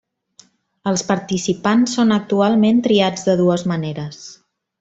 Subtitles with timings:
[0.91, 4.27] Els participants són actualment triats de dues maneres.